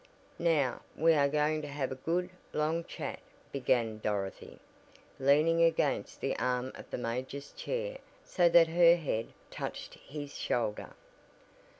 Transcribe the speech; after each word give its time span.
"Now, 0.39 0.81
we 0.97 1.13
are 1.13 1.27
going 1.29 1.61
to 1.61 1.67
have 1.67 1.91
a 1.91 1.95
good, 2.01 2.31
long 2.53 2.83
chat," 2.85 3.19
began 3.51 3.99
Dorothy, 3.99 4.57
leaning 5.19 5.61
against 5.61 6.21
the 6.21 6.35
arm 6.39 6.71
of 6.73 6.89
the 6.89 6.97
major's 6.97 7.51
chair 7.51 7.99
so 8.23 8.49
that 8.49 8.69
her 8.69 8.95
head 8.95 9.27
touched 9.51 9.93
his 10.07 10.35
shoulder. 10.35 10.95